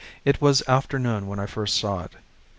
It 0.25 0.41
was 0.41 0.67
afternoon 0.67 1.27
when 1.27 1.37
I 1.37 1.45
first 1.45 1.77
saw 1.77 1.99
it. 1.99 2.13